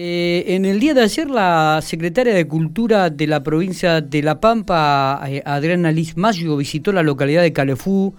[0.00, 4.38] Eh, en el día de ayer, la secretaria de Cultura de la provincia de La
[4.38, 8.14] Pampa, eh, Adriana Liz Mayo, visitó la localidad de Calefú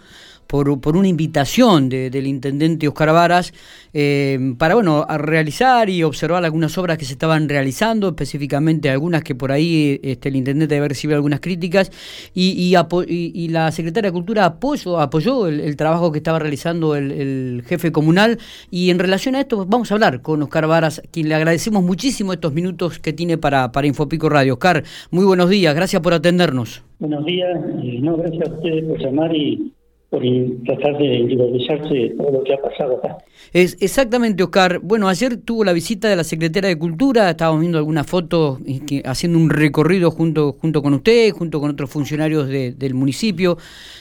[0.50, 3.54] por, por una invitación del intendente Oscar Varas
[3.94, 9.24] eh, para bueno, a realizar y observar algunas obras que se estaban realizando, específicamente algunas
[9.24, 11.92] que por ahí este, el intendente debe recibir algunas críticas
[12.34, 17.92] y, y, la secretaria de Cultura apoyó, apoyó el, trabajo que estaba realizando el, jefe
[17.92, 18.40] comunal
[18.72, 22.34] y en relación a esto vamos a hablar con Oscar Varas, quien le agradecemos muchísimo
[22.34, 24.54] estos minutos que tiene para, para Infopico Radio.
[24.54, 26.84] Oscar, muy buenos días, gracias por atendernos.
[26.98, 29.74] Buenos días, y no, gracias a ustedes por llamar y
[30.10, 30.24] por
[30.66, 33.18] tratar de individualizarse de todo lo que ha pasado acá.
[33.54, 34.80] Es, exactamente, Oscar.
[34.80, 38.60] Bueno, ayer tuvo la visita de la Secretaria de Cultura, estábamos viendo algunas fotos
[39.06, 43.58] haciendo un recorrido junto, junto con usted, junto con otros funcionarios del municipio.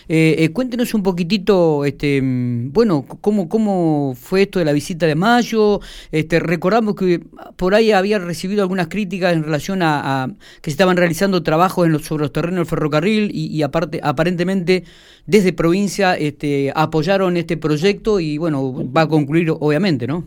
[0.09, 5.15] Eh, eh, cuéntenos un poquitito, este, bueno, cómo, cómo fue esto de la visita de
[5.15, 5.81] mayo.
[6.11, 7.21] Este, recordamos que
[7.57, 11.93] por ahí había recibido algunas críticas en relación a, que se estaban realizando trabajos en
[11.93, 14.85] los, sobre los terrenos del ferrocarril y, y aparte, aparentemente
[15.27, 20.25] desde provincia este, apoyaron este proyecto y bueno, va a concluir obviamente, ¿no?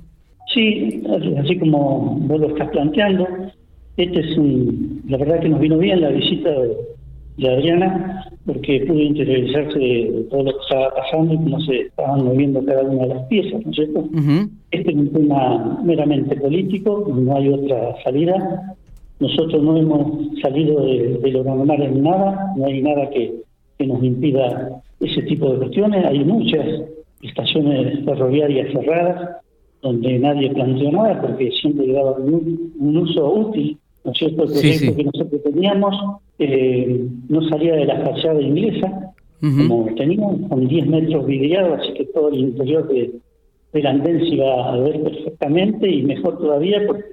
[0.53, 1.01] Sí,
[1.39, 3.27] así como vos lo estás planteando,
[3.97, 8.99] este es un, la verdad que nos vino bien la visita de, Adriana, porque pudo
[8.99, 13.07] interiorizarse de todo lo que estaba pasando y cómo se estaban moviendo cada una de
[13.15, 14.09] las piezas, ¿no es cierto?
[14.69, 18.75] Este es un tema meramente político, no hay otra salida.
[19.19, 23.33] Nosotros no hemos salido de, de lo normal en nada, no hay nada que,
[23.79, 26.05] que nos impida ese tipo de cuestiones.
[26.05, 26.65] Hay muchas
[27.21, 29.41] estaciones ferroviarias cerradas
[29.81, 34.43] donde nadie planteó nada porque siempre llegaba un, un uso útil, ¿no es cierto?
[34.43, 35.95] El proyecto que nosotros teníamos
[36.39, 42.05] eh, no salía de la fachada inglesa, como teníamos, con 10 metros vidriados, así que
[42.05, 43.11] todo el interior de,
[43.73, 47.05] del andén se iba a ver perfectamente y mejor todavía porque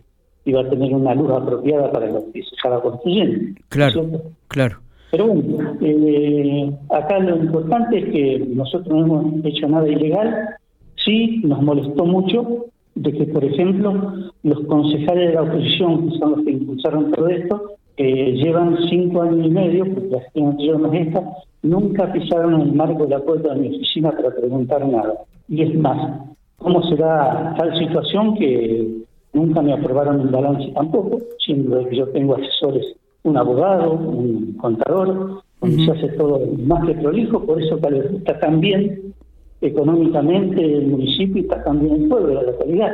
[0.44, 3.61] iba a tener una luz apropiada para lo que se estaba construyendo.
[3.70, 4.11] Claro,
[4.48, 4.78] claro.
[5.11, 10.56] Pero bueno, eh, acá lo importante es que nosotros no hemos hecho nada ilegal.
[10.97, 14.12] Sí, nos molestó mucho de que, por ejemplo,
[14.43, 19.22] los concejales de la oposición, que son los que impulsaron todo esto, que llevan cinco
[19.22, 21.22] años y medio, porque la gestión anterior no es esta,
[21.62, 25.15] nunca pisaron el marco de la puerta de mi oficina para preguntar nada.
[25.49, 26.21] Y es más,
[26.59, 32.37] ¿cómo será tal situación que nunca me aprobaron el balance tampoco, siendo que yo tengo
[32.37, 32.94] asesores
[33.28, 37.78] un abogado, un contador, donde se hace todo más que prolijo, por eso
[38.16, 39.15] está tan bien
[39.61, 42.93] económicamente el municipio y está también el pueblo, la localidad.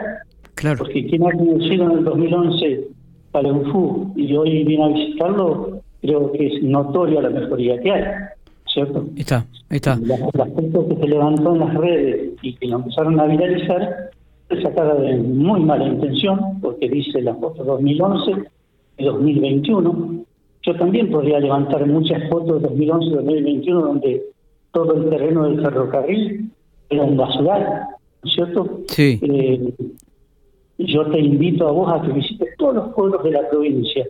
[0.55, 0.78] Claro.
[0.78, 2.89] Porque quien ha conocido en el 2011
[3.33, 8.05] Palenfú y hoy viene a visitarlo, creo que es notoria la mejoría que hay,
[8.72, 9.06] ¿cierto?
[9.16, 9.99] Está, está.
[10.03, 10.16] La,
[10.47, 14.11] foto que se levantó en las redes y que lo empezaron a viralizar
[14.62, 18.45] sacada de muy mala intención, porque dice la foto 2011
[18.97, 20.25] y 2021,
[20.62, 24.22] yo también podría levantar muchas fotos de 2011 y 2021 donde
[24.72, 26.50] todo el terreno del ferrocarril
[26.91, 27.87] era un basural,
[28.22, 28.81] ¿no es cierto?
[28.88, 29.21] Sí.
[29.22, 29.75] Eh,
[30.78, 34.06] yo te invito a vos a que visites todos los pueblos de la provincia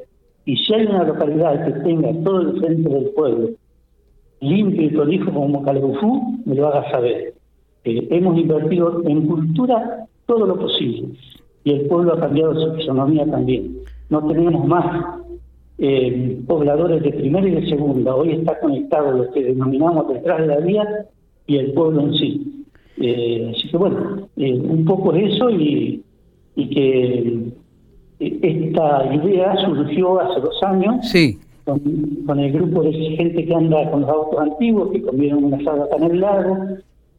[0.46, 3.50] y si hay una localidad que tenga todo el centro del pueblo
[4.40, 7.34] limpio y prolijo como Calebufú, me lo hagas saber.
[7.84, 11.08] Eh, hemos invertido en cultura todo lo posible
[11.64, 13.78] y el pueblo ha cambiado su fisonomía también.
[14.10, 15.22] No tenemos más
[15.78, 18.14] eh, pobladores de primera y de segunda.
[18.14, 21.06] Hoy está conectado lo que denominamos detrás de la vía
[21.46, 22.64] y el pueblo en sí.
[22.98, 26.02] Eh, así que bueno, eh, un poco eso y,
[26.54, 27.52] y que
[28.20, 31.38] esta idea surgió hace dos años sí.
[31.64, 35.88] con, el grupo de gente que anda con los autos antiguos, que comieron una sala
[35.88, 36.56] tan en el lago,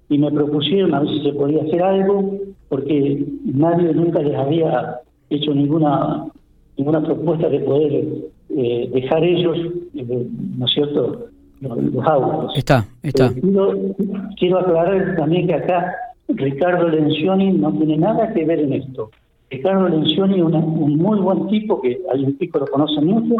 [0.07, 5.01] y me propusieron a ver si se podía hacer algo, porque nadie nunca les había
[5.29, 6.27] hecho ninguna
[6.77, 8.05] ninguna propuesta de poder
[8.49, 9.57] eh, dejar ellos,
[9.95, 10.27] eh,
[10.57, 11.27] ¿no es cierto?,
[11.61, 12.57] los, autos.
[12.57, 13.27] Está, está.
[13.27, 13.93] Eh,
[14.37, 15.95] quiero, aclarar también que acá
[16.27, 19.09] Ricardo Lencioni no tiene nada que ver en esto.
[19.49, 23.35] Ricardo Lencioni es un muy buen tipo, que hay un pico lo conoce mucho,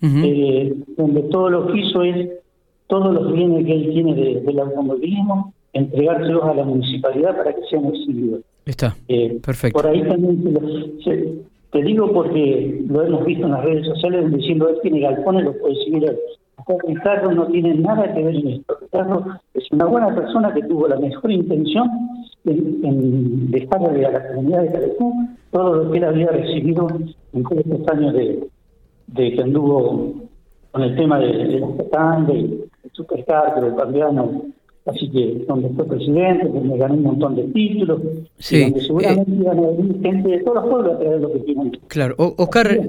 [0.00, 2.28] donde todo lo que hizo es
[2.86, 7.86] todos los bienes que él tiene del automovilismo, entregárselos a la municipalidad para que sean
[7.86, 8.42] exhibidos.
[8.66, 8.94] Está,
[9.42, 9.80] perfecto.
[9.80, 11.44] Por ahí también se,
[11.74, 15.58] te digo porque lo hemos visto en las redes sociales diciendo él tiene galpones, lo
[15.58, 16.18] puede seguir él.
[16.86, 18.76] Ricardo no tiene nada que ver en esto.
[18.80, 19.24] Ricardo
[19.54, 21.90] es una buena persona que tuvo la mejor intención
[22.44, 25.14] en, dejarle a la comunidad de Calecú
[25.50, 26.86] todo lo que él había recibido
[27.32, 30.14] en todos estos años de, que anduvo
[30.70, 34.42] con el tema de, de de, supercar, del cambiano
[34.86, 38.00] así que donde fue presidente, donde ganó un montón de títulos,
[38.38, 38.62] sí.
[38.62, 41.38] donde seguramente eh, iban a venir gente de todos los pueblos a traer lo que
[41.40, 41.72] tienen.
[41.88, 42.80] Claro, Oscar,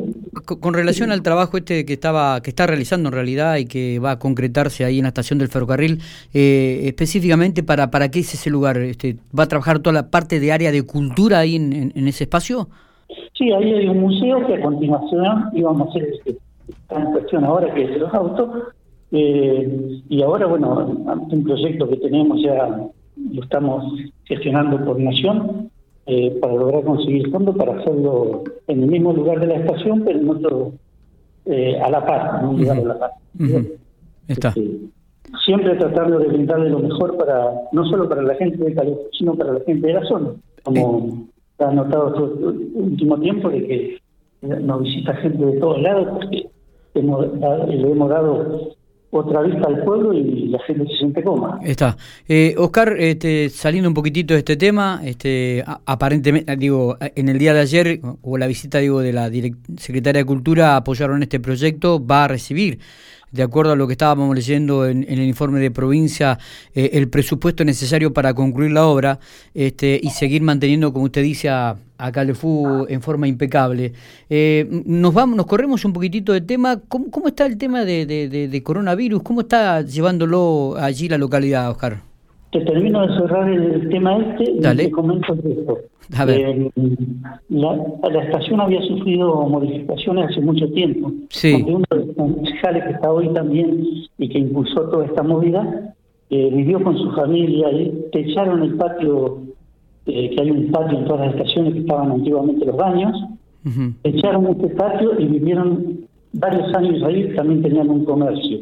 [0.44, 4.12] con relación al trabajo este que estaba que está realizando en realidad y que va
[4.12, 6.00] a concretarse ahí en la estación del ferrocarril,
[6.34, 10.40] eh, específicamente para para qué es ese lugar, este, va a trabajar toda la parte
[10.40, 12.68] de área de cultura ahí en, en, ese espacio.
[13.38, 16.38] Sí, ahí hay un museo que a continuación íbamos a hacer este,
[16.68, 18.50] está en cuestión ahora que es de los autos
[19.12, 20.86] eh, y ahora, bueno,
[21.32, 22.88] un proyecto que tenemos ya
[23.32, 23.86] lo estamos
[24.26, 25.70] gestionando por nación
[26.06, 30.20] eh, para lograr conseguir fondos para hacerlo en el mismo lugar de la estación, pero
[30.20, 30.72] en otro,
[31.46, 33.12] eh, a la par, en un lugar a la par.
[34.28, 34.50] Está.
[34.50, 34.80] Este,
[35.44, 39.36] siempre tratando de brindarle lo mejor para, no solo para la gente de Cali, sino
[39.36, 40.30] para la gente de la zona.
[40.64, 41.28] Como
[41.60, 44.00] ha notado todo el último tiempo de que
[44.42, 46.48] nos visita gente de todos lados porque
[46.94, 47.26] hemos,
[47.68, 48.75] le hemos dado
[49.20, 51.60] otra vista al pueblo y la gente se siente cómoda.
[51.64, 51.98] Está.
[52.28, 57.54] Eh, Oscar, este, saliendo un poquitito de este tema, este, aparentemente, digo, en el día
[57.54, 59.30] de ayer, o la visita, digo, de la
[59.78, 62.80] Secretaria de Cultura, apoyaron este proyecto, va a recibir
[63.36, 66.40] de acuerdo a lo que estábamos leyendo en, el informe de provincia,
[66.74, 69.20] eh, el presupuesto necesario para concluir la obra
[69.54, 73.94] este, y seguir manteniendo, como usted dice, a, a Calefú en forma impecable.
[74.30, 76.80] Eh, nos vamos, nos corremos un poquitito de tema.
[76.88, 79.22] ¿Cómo, cómo está el tema de, de, coronavirus?
[79.22, 82.15] ¿Cómo está llevándolo allí la localidad, Oscar?
[82.56, 85.78] Te termino de cerrar el, tema este y te comento esto.
[86.26, 86.72] Eh,
[87.50, 87.78] la,
[88.10, 91.12] la, estación había sufrido modificaciones hace mucho tiempo.
[91.32, 91.66] Sí.
[91.68, 93.86] uno de los concejales que está hoy también
[94.18, 95.94] y que impulsó toda esta movida,
[96.30, 99.42] eh, vivió con su familia y te echaron el patio,
[100.06, 103.22] eh, que hay un patio en todas las estaciones que estaban antiguamente los baños,
[104.06, 108.60] echaron este patio y vivieron varios años ahí, también tenían un comercio.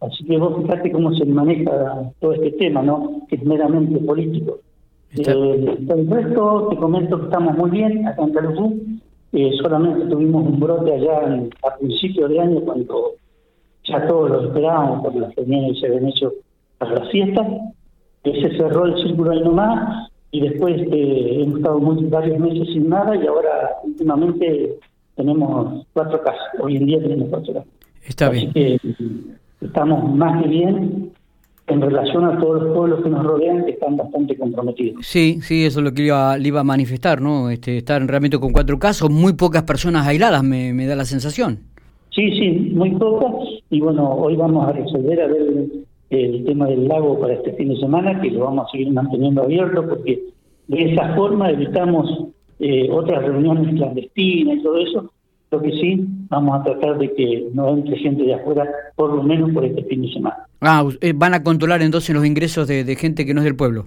[0.00, 3.22] Así que vos fíjate cómo se maneja todo este tema, ¿no?
[3.28, 4.58] Que es meramente político.
[5.16, 8.78] Eh, el resto, te comento que estamos muy bien acá en Calufú.
[9.32, 13.12] Eh, solamente tuvimos un brote allá a principios de año cuando
[13.84, 16.32] ya todos lo esperábamos por las reuniones que se habían hecho
[16.78, 17.46] para las fiestas.
[18.24, 22.88] se cerró el círculo ahí nomás y después eh, hemos estado muy, varios meses sin
[22.88, 24.78] nada y ahora últimamente
[25.16, 26.46] tenemos cuatro casos.
[26.60, 27.68] Hoy en día tenemos cuatro casos.
[28.06, 28.52] Está bien.
[28.52, 28.78] Que,
[29.60, 31.12] estamos más que bien
[31.66, 35.06] en relación a todos los pueblos que nos rodean que están bastante comprometidos.
[35.06, 37.50] Sí, sí, eso es lo que le iba, le iba a manifestar, ¿no?
[37.50, 41.58] Este, estar realmente con cuatro casos, muy pocas personas aisladas, me, me da la sensación.
[42.10, 43.32] Sí, sí, muy pocas.
[43.70, 45.68] Y bueno, hoy vamos a resolver a ver
[46.10, 49.42] el, tema del lago para este fin de semana, que lo vamos a seguir manteniendo
[49.42, 50.22] abierto, porque
[50.68, 52.28] de esa forma evitamos
[52.60, 55.12] eh, otras reuniones clandestinas y todo eso,
[55.50, 58.66] lo que sí, vamos a tratar de que no entre gente de afuera,
[58.96, 60.46] por lo menos por este fin de semana.
[60.60, 63.86] Ah, eh, ¿van a controlar entonces los ingresos de, gente que no es del pueblo?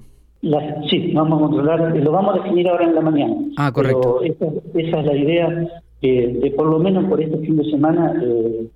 [0.89, 3.35] sí, vamos a controlar, lo vamos a definir ahora en la mañana.
[3.57, 4.21] Ah, correcto.
[4.23, 5.67] esa, es la idea,
[6.01, 8.67] de por lo menos por este fin de semana eh,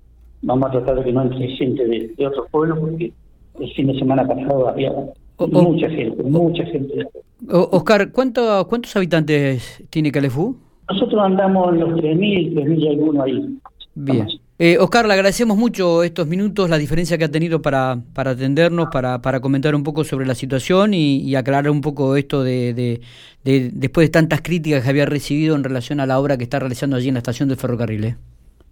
[0.42, 3.12] vamos a tratar de que no entre gente de, otros pueblos, porque
[3.58, 4.92] el fin de semana pasado había
[5.38, 7.08] mucha gente, mucha gente.
[7.50, 10.56] Oscar, ¿cuánto, ¿cuántos habitantes tiene Calefú?
[10.88, 13.58] Nosotros andamos en los 3.000, 3.000 y algunos ahí.
[13.94, 14.26] Bien.
[14.58, 18.88] Eh, Oscar, le agradecemos mucho estos minutos, la diferencia que ha tenido para, para atendernos,
[18.90, 23.70] para, para comentar un poco sobre la situación y, aclarar un poco esto de, de,
[23.74, 26.96] después de tantas críticas que había recibido en relación a la obra que está realizando
[26.96, 28.04] allí en la estación del ferrocarril.
[28.04, 28.16] ¿eh?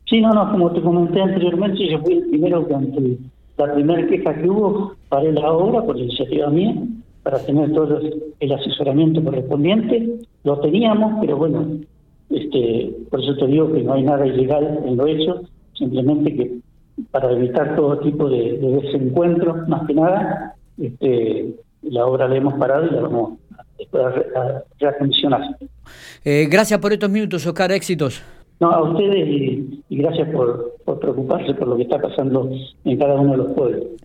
[0.06, 3.18] Sí, no, no, como te comenté anteriormente, yo fui el primero que ante
[3.58, 6.74] la primera queja que hubo, paré la obra por iniciativa mía,
[7.22, 8.00] para tener todo
[8.40, 10.18] el asesoramiento correspondiente.
[10.44, 11.66] Lo teníamos, pero bueno,
[12.34, 15.42] este, por eso te digo que no hay nada ilegal en lo hecho,
[15.74, 16.58] simplemente que
[17.10, 22.86] para evitar todo tipo de, desencuentros, más que nada, este, la obra la hemos parado
[22.86, 23.38] y la vamos
[23.94, 25.56] a, reacondicionar.
[26.24, 28.22] Eh, gracias por estos minutos, Oscar, éxitos.
[28.60, 32.50] No, a ustedes y, gracias por, por preocuparse por lo que está pasando
[32.84, 33.84] en cada uno de los pueblos.